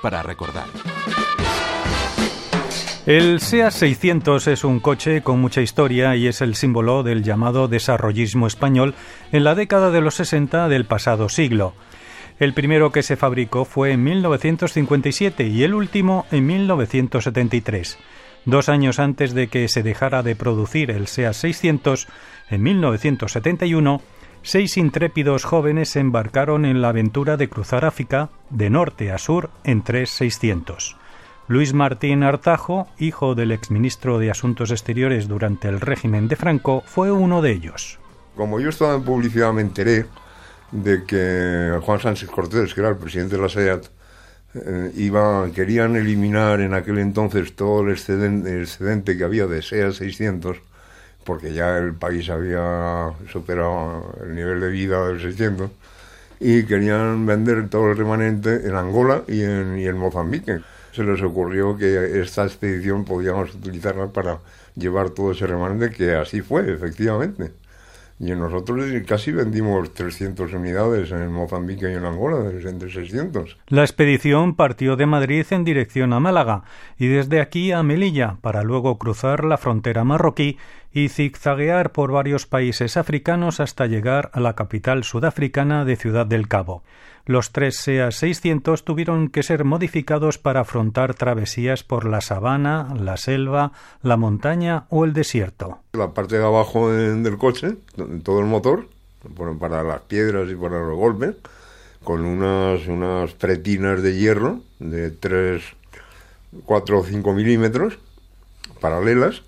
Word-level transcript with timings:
Para 0.00 0.22
recordar. 0.22 0.66
El 3.04 3.40
SEA 3.40 3.70
600 3.70 4.46
es 4.46 4.62
un 4.62 4.78
coche 4.78 5.22
con 5.22 5.40
mucha 5.40 5.60
historia 5.60 6.14
y 6.14 6.28
es 6.28 6.40
el 6.40 6.54
símbolo 6.54 7.02
del 7.02 7.24
llamado 7.24 7.66
desarrollismo 7.66 8.46
español 8.46 8.94
en 9.32 9.42
la 9.42 9.56
década 9.56 9.90
de 9.90 10.00
los 10.00 10.14
60 10.16 10.68
del 10.68 10.84
pasado 10.84 11.28
siglo. 11.28 11.74
El 12.38 12.54
primero 12.54 12.92
que 12.92 13.02
se 13.02 13.16
fabricó 13.16 13.64
fue 13.64 13.92
en 13.92 14.04
1957 14.04 15.48
y 15.48 15.64
el 15.64 15.74
último 15.74 16.26
en 16.30 16.46
1973. 16.46 17.98
Dos 18.44 18.68
años 18.68 19.00
antes 19.00 19.34
de 19.34 19.48
que 19.48 19.66
se 19.66 19.82
dejara 19.82 20.22
de 20.22 20.36
producir 20.36 20.92
el 20.92 21.08
SEA 21.08 21.32
600, 21.32 22.06
en 22.50 22.62
1971, 22.62 24.00
seis 24.46 24.76
intrépidos 24.76 25.44
jóvenes 25.44 25.88
se 25.88 25.98
embarcaron 25.98 26.64
en 26.66 26.80
la 26.80 26.90
aventura 26.90 27.36
de 27.36 27.48
cruzar 27.48 27.84
África 27.84 28.30
de 28.48 28.70
norte 28.70 29.10
a 29.10 29.18
sur 29.18 29.50
en 29.64 29.82
tres 29.82 30.10
600. 30.10 30.96
Luis 31.48 31.74
Martín 31.74 32.22
Artajo, 32.22 32.86
hijo 32.96 33.34
del 33.34 33.50
exministro 33.50 34.20
de 34.20 34.30
Asuntos 34.30 34.70
Exteriores 34.70 35.26
durante 35.26 35.66
el 35.66 35.80
régimen 35.80 36.28
de 36.28 36.36
Franco, 36.36 36.84
fue 36.86 37.10
uno 37.10 37.42
de 37.42 37.50
ellos. 37.50 37.98
Como 38.36 38.60
yo 38.60 38.68
estaba 38.68 38.94
en 38.94 39.02
publicidad 39.02 39.52
me 39.52 39.62
enteré 39.62 40.06
de 40.70 41.02
que 41.02 41.80
Juan 41.82 41.98
Sánchez 41.98 42.30
Cortés, 42.30 42.72
que 42.72 42.80
era 42.80 42.90
el 42.90 42.98
presidente 42.98 43.34
de 43.34 43.42
la 43.42 43.48
SEAT, 43.48 43.86
eh, 44.54 44.92
iba, 44.94 45.50
querían 45.52 45.96
eliminar 45.96 46.60
en 46.60 46.72
aquel 46.72 46.98
entonces 46.98 47.56
todo 47.56 47.82
el 47.82 47.90
excedente, 47.90 48.62
excedente 48.62 49.18
que 49.18 49.24
había 49.24 49.48
de 49.48 49.60
SEAT 49.60 49.92
600 49.92 50.58
porque 51.26 51.52
ya 51.52 51.76
el 51.76 51.92
país 51.92 52.30
había 52.30 53.12
superado 53.30 54.14
el 54.22 54.34
nivel 54.34 54.60
de 54.60 54.70
vida 54.70 55.06
del 55.08 55.20
600 55.20 55.70
y 56.38 56.64
querían 56.64 57.26
vender 57.26 57.68
todo 57.68 57.90
el 57.90 57.96
remanente 57.96 58.66
en 58.66 58.76
Angola 58.76 59.24
y 59.26 59.42
en, 59.42 59.78
y 59.78 59.86
en 59.86 59.98
Mozambique. 59.98 60.60
Se 60.92 61.02
les 61.02 61.20
ocurrió 61.22 61.76
que 61.76 62.20
esta 62.20 62.44
expedición 62.44 63.04
podíamos 63.04 63.54
utilizarla 63.54 64.06
para 64.06 64.38
llevar 64.76 65.10
todo 65.10 65.32
ese 65.32 65.46
remanente, 65.46 65.90
que 65.90 66.14
así 66.14 66.40
fue, 66.40 66.72
efectivamente. 66.72 67.50
Y 68.18 68.30
nosotros 68.30 68.86
casi 69.06 69.30
vendimos 69.30 69.92
300 69.92 70.52
unidades 70.54 71.10
en 71.10 71.30
Mozambique 71.30 71.90
y 71.90 71.94
en 71.94 72.06
Angola, 72.06 72.50
entre 72.50 72.90
600. 72.90 73.58
La 73.68 73.82
expedición 73.82 74.54
partió 74.54 74.96
de 74.96 75.04
Madrid 75.04 75.44
en 75.50 75.64
dirección 75.64 76.14
a 76.14 76.20
Málaga 76.20 76.62
y 76.98 77.08
desde 77.08 77.40
aquí 77.40 77.72
a 77.72 77.82
Melilla, 77.82 78.38
para 78.40 78.62
luego 78.62 78.96
cruzar 78.96 79.44
la 79.44 79.58
frontera 79.58 80.04
marroquí 80.04 80.56
y 80.92 81.10
zigzaguear 81.10 81.92
por 81.92 82.10
varios 82.10 82.46
países 82.46 82.96
africanos 82.96 83.60
hasta 83.60 83.86
llegar 83.86 84.30
a 84.32 84.40
la 84.40 84.54
capital 84.54 85.04
sudafricana 85.04 85.84
de 85.84 85.96
Ciudad 85.96 86.24
del 86.24 86.48
Cabo. 86.48 86.82
Los 87.28 87.50
tres 87.50 87.78
SEA 87.78 88.12
600 88.12 88.84
tuvieron 88.84 89.30
que 89.30 89.42
ser 89.42 89.64
modificados 89.64 90.38
para 90.38 90.60
afrontar 90.60 91.14
travesías 91.14 91.82
por 91.82 92.04
la 92.04 92.20
sabana, 92.20 92.94
la 92.96 93.16
selva, 93.16 93.72
la 94.00 94.16
montaña 94.16 94.84
o 94.90 95.04
el 95.04 95.12
desierto. 95.12 95.80
La 95.92 96.14
parte 96.14 96.38
de 96.38 96.44
abajo 96.44 96.88
del 96.88 97.36
coche, 97.36 97.78
todo 98.22 98.38
el 98.38 98.46
motor, 98.46 98.86
para 99.58 99.82
las 99.82 100.02
piedras 100.02 100.48
y 100.48 100.54
para 100.54 100.78
los 100.78 100.96
golpes, 100.96 101.34
con 102.04 102.24
unas, 102.24 102.86
unas 102.86 103.32
pretinas 103.32 104.00
de 104.04 104.16
hierro 104.16 104.60
de 104.78 105.10
3, 105.10 105.64
4 106.64 106.98
o 107.00 107.04
5 107.04 107.32
milímetros 107.32 107.98
paralelas 108.80 109.42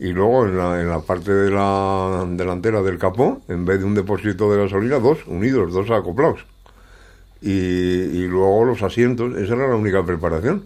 y 0.00 0.08
luego 0.08 0.46
en 0.46 0.58
la, 0.58 0.80
en 0.80 0.88
la 0.88 0.98
parte 0.98 1.32
de 1.32 1.50
la 1.52 2.26
delantera 2.28 2.82
del 2.82 2.98
capó, 2.98 3.40
en 3.46 3.64
vez 3.64 3.78
de 3.78 3.84
un 3.84 3.94
depósito 3.94 4.50
de 4.50 4.62
gasolina, 4.62 4.98
dos 4.98 5.24
unidos, 5.28 5.72
dos 5.72 5.90
acoplados. 5.90 6.44
Y, 7.40 7.50
y 7.50 8.26
luego 8.26 8.64
los 8.64 8.82
asientos, 8.82 9.36
esa 9.36 9.54
era 9.54 9.68
la 9.68 9.76
única 9.76 10.04
preparación. 10.04 10.64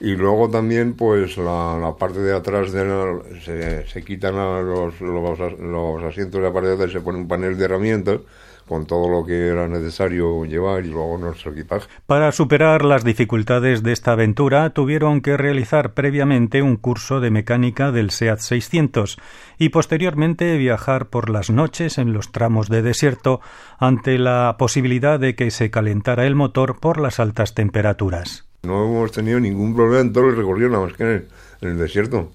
Y 0.00 0.14
luego 0.14 0.48
también, 0.48 0.94
pues 0.94 1.36
la, 1.36 1.76
la 1.80 1.96
parte 1.96 2.20
de 2.20 2.34
atrás 2.34 2.72
de 2.72 3.20
se, 3.44 3.86
se, 3.86 4.04
quitan 4.04 4.36
los, 4.36 5.00
los, 5.00 5.58
los, 5.58 6.02
asientos 6.04 6.40
de 6.40 6.46
la 6.46 6.52
parte 6.52 6.68
de 6.68 6.74
atrás 6.74 6.90
y 6.90 6.92
se 6.92 7.00
pone 7.00 7.18
un 7.18 7.26
panel 7.26 7.58
de 7.58 7.64
herramientas 7.64 8.20
con 8.68 8.86
todo 8.86 9.08
lo 9.08 9.24
que 9.24 9.48
era 9.48 9.66
necesario 9.66 10.44
llevar 10.44 10.84
y 10.84 10.88
luego 10.88 11.18
nuestro 11.18 11.52
equipaje. 11.52 11.88
Para 12.06 12.30
superar 12.30 12.84
las 12.84 13.02
dificultades 13.02 13.82
de 13.82 13.92
esta 13.92 14.12
aventura 14.12 14.70
tuvieron 14.70 15.22
que 15.22 15.36
realizar 15.36 15.94
previamente 15.94 16.62
un 16.62 16.76
curso 16.76 17.18
de 17.18 17.30
mecánica 17.30 17.90
del 17.90 18.10
SEAT 18.10 18.38
600 18.38 19.18
y 19.58 19.70
posteriormente 19.70 20.56
viajar 20.58 21.08
por 21.08 21.30
las 21.30 21.50
noches 21.50 21.98
en 21.98 22.12
los 22.12 22.30
tramos 22.30 22.68
de 22.68 22.82
desierto 22.82 23.40
ante 23.78 24.18
la 24.18 24.54
posibilidad 24.58 25.18
de 25.18 25.34
que 25.34 25.50
se 25.50 25.70
calentara 25.70 26.26
el 26.26 26.34
motor 26.34 26.78
por 26.78 27.00
las 27.00 27.18
altas 27.18 27.54
temperaturas. 27.54 28.47
No 28.62 28.84
hemos 28.84 29.12
tenido 29.12 29.38
ningún 29.38 29.74
problema 29.74 30.00
en 30.00 30.12
todo 30.12 30.28
el 30.28 30.36
recorrido, 30.36 30.70
nada 30.70 30.84
más 30.84 30.94
que 30.94 31.02
en 31.04 31.08
el, 31.10 31.28
en 31.60 31.68
el 31.70 31.78
desierto. 31.78 32.32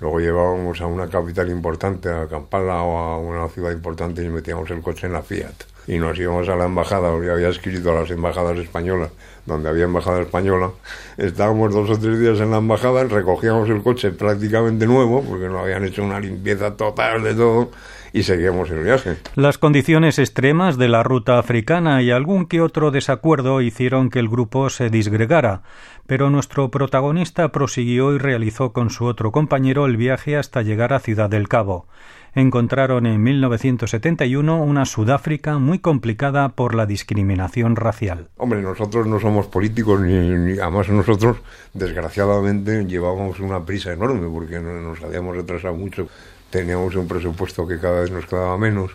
Luego 0.00 0.20
llevábamos 0.20 0.80
a 0.80 0.86
una 0.86 1.08
capital 1.08 1.50
importante, 1.50 2.08
a 2.08 2.26
Kampala 2.28 2.82
o 2.82 2.96
a 2.98 3.18
una 3.18 3.48
ciudad 3.48 3.72
importante 3.72 4.22
y 4.22 4.28
metíamos 4.28 4.70
el 4.70 4.80
coche 4.80 5.08
en 5.08 5.12
la 5.12 5.22
Fiat. 5.22 5.54
Y 5.88 5.98
nos 5.98 6.18
íbamos 6.18 6.48
a 6.48 6.54
la 6.56 6.66
embajada, 6.66 7.10
porque 7.10 7.30
había 7.30 7.48
escrito 7.48 7.90
a 7.90 8.00
las 8.00 8.10
embajadas 8.10 8.56
españolas, 8.58 9.10
donde 9.44 9.68
había 9.68 9.84
embajada 9.84 10.20
española. 10.22 10.70
Estábamos 11.16 11.74
dos 11.74 11.90
o 11.90 11.98
tres 11.98 12.20
días 12.20 12.38
en 12.40 12.50
la 12.50 12.58
embajada, 12.58 13.04
recogíamos 13.04 13.68
el 13.70 13.82
coche 13.82 14.10
prácticamente 14.10 14.86
nuevo, 14.86 15.22
porque 15.22 15.48
no 15.48 15.58
habían 15.58 15.84
hecho 15.84 16.04
una 16.04 16.20
limpieza 16.20 16.76
total 16.76 17.24
de 17.24 17.34
todo, 17.34 17.70
y 18.12 18.22
seguíamos 18.22 18.70
el 18.70 18.82
viaje. 18.82 19.16
Las 19.34 19.58
condiciones 19.58 20.18
extremas 20.18 20.78
de 20.78 20.88
la 20.88 21.02
ruta 21.02 21.38
africana 21.38 22.02
y 22.02 22.10
algún 22.10 22.46
que 22.46 22.60
otro 22.60 22.90
desacuerdo 22.90 23.60
hicieron 23.60 24.10
que 24.10 24.18
el 24.18 24.28
grupo 24.28 24.70
se 24.70 24.90
disgregara, 24.90 25.62
pero 26.06 26.30
nuestro 26.30 26.70
protagonista 26.70 27.52
prosiguió 27.52 28.14
y 28.14 28.18
realizó 28.18 28.72
con 28.72 28.90
su 28.90 29.04
otro 29.04 29.32
compañero 29.32 29.86
el 29.86 29.96
viaje 29.96 30.36
hasta 30.36 30.62
llegar 30.62 30.92
a 30.92 31.00
Ciudad 31.00 31.28
del 31.28 31.48
Cabo. 31.48 31.86
Encontraron 32.34 33.06
en 33.06 33.22
1971 33.22 34.62
una 34.62 34.84
Sudáfrica 34.84 35.58
muy 35.58 35.78
complicada 35.78 36.50
por 36.50 36.74
la 36.74 36.86
discriminación 36.86 37.76
racial. 37.76 38.28
Hombre, 38.36 38.62
nosotros 38.62 39.06
no 39.06 39.18
somos 39.20 39.46
políticos 39.46 40.00
ni, 40.00 40.58
además 40.58 40.88
nosotros 40.88 41.38
desgraciadamente 41.74 42.84
llevábamos 42.84 43.40
una 43.40 43.64
prisa 43.64 43.92
enorme 43.92 44.28
porque 44.28 44.60
nos 44.60 45.02
habíamos 45.02 45.36
retrasado 45.36 45.74
mucho 45.74 46.08
teníamos 46.50 46.94
un 46.94 47.06
presupuesto 47.06 47.66
que 47.66 47.78
cada 47.78 48.00
vez 48.00 48.10
nos 48.10 48.26
quedaba 48.26 48.56
menos. 48.58 48.92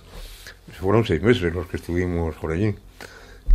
Fueron 0.80 1.06
seis 1.06 1.22
meses 1.22 1.54
los 1.54 1.68
que 1.68 1.78
estuvimos 1.78 2.36
por 2.36 2.52
allí. 2.52 2.76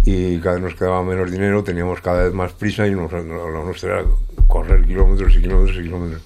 Y 0.05 0.39
cada 0.41 0.57
vez 0.57 0.65
nos 0.65 0.75
quedaba 0.75 1.03
menos 1.03 1.31
dinero, 1.31 1.65
teníamos 1.65 2.01
cada 2.01 2.25
vez 2.25 2.33
más 2.33 2.53
prisa 2.53 2.87
y 2.87 2.93
nos, 2.93 3.11
lo 3.13 3.65
nuestro 3.65 3.93
era 3.93 4.05
correr 4.47 4.85
kilómetros 4.85 5.35
y 5.37 5.43
kilómetros 5.43 5.77
y 5.79 5.83
kilómetros. 5.83 6.23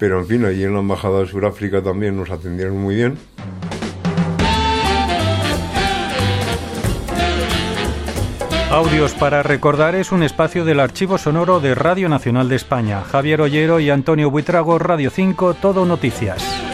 Pero 0.00 0.18
en 0.18 0.26
fin, 0.26 0.44
allí 0.46 0.64
en 0.64 0.72
la 0.72 0.80
Embajada 0.80 1.20
de 1.20 1.26
Sudáfrica 1.26 1.82
también 1.82 2.16
nos 2.16 2.30
atendieron 2.30 2.78
muy 2.78 2.94
bien. 2.94 3.18
Audios 8.70 9.12
para 9.12 9.42
recordar 9.42 9.94
es 9.94 10.10
un 10.10 10.22
espacio 10.22 10.64
del 10.64 10.80
archivo 10.80 11.18
sonoro 11.18 11.60
de 11.60 11.74
Radio 11.74 12.08
Nacional 12.08 12.48
de 12.48 12.56
España. 12.56 13.02
Javier 13.02 13.42
Ollero 13.42 13.78
y 13.78 13.90
Antonio 13.90 14.30
Buitrago, 14.30 14.78
Radio 14.78 15.10
5, 15.10 15.54
Todo 15.54 15.84
Noticias. 15.84 16.69